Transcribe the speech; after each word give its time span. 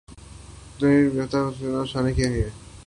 ترغیبی 0.77 1.07
حمایتیافتہ 1.09 1.37
حصص 1.47 1.59
پر 1.61 1.81
نشانہ 1.81 2.11
کیے 2.15 2.29
گئے 2.33 2.49